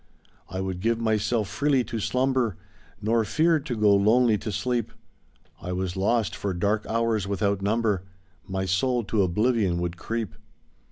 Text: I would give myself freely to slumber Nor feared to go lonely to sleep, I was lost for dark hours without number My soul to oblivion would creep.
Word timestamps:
I 0.49 0.61
would 0.61 0.79
give 0.79 0.97
myself 0.99 1.47
freely 1.47 1.83
to 1.83 1.99
slumber 1.99 2.57
Nor 3.03 3.23
feared 3.23 3.67
to 3.67 3.75
go 3.75 3.95
lonely 3.95 4.35
to 4.39 4.51
sleep, 4.51 4.91
I 5.61 5.73
was 5.73 5.95
lost 5.95 6.35
for 6.35 6.55
dark 6.55 6.87
hours 6.87 7.27
without 7.27 7.61
number 7.61 8.01
My 8.47 8.65
soul 8.65 9.03
to 9.03 9.21
oblivion 9.21 9.77
would 9.79 9.97
creep. 9.97 10.33